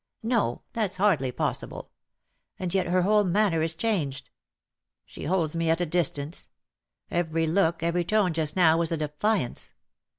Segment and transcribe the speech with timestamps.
[0.23, 1.91] "No, that^s hardly possible.
[2.57, 4.31] And yet her whole man ner is changed.
[5.05, 6.49] She holds me at a distance.
[7.11, 9.73] Every look, every tone just now was a defiance.